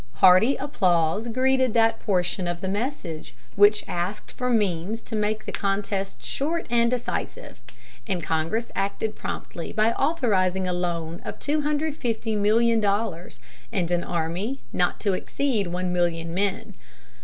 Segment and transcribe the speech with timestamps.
[0.13, 5.51] Hearty applause greeted that portion of the message which asked for means to make the
[5.51, 7.61] contest short and decisive;
[8.07, 13.39] and Congress acted promptly by authorizing a loan of $250,000,000
[13.71, 16.73] and an army not to exceed one million men.